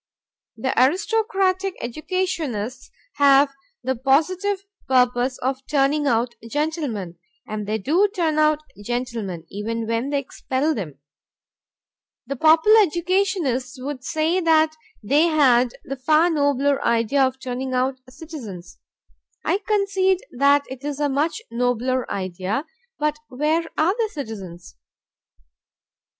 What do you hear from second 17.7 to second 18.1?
out